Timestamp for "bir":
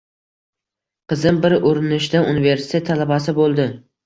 1.43-1.55